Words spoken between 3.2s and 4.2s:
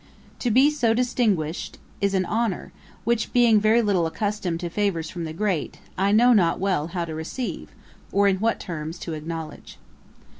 being very little